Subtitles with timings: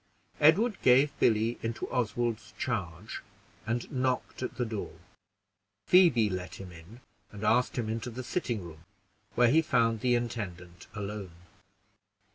[0.39, 3.21] Edward gave Billy into Oswald's charge,
[3.67, 4.97] and knocked at the door.
[5.85, 8.85] Phoebe let him in, and asked him into the sitting room,
[9.35, 11.33] where he found the intendant alone.